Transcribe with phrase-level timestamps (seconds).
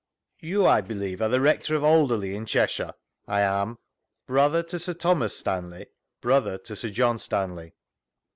[0.39, 2.95] You, I believe, are the Rector of Alderley, in Cheshire?—
[3.27, 3.77] I am.
[4.25, 5.85] Brother to Sir Thomas Stanley?—
[6.23, 7.73] Brother to Sir John Stanley.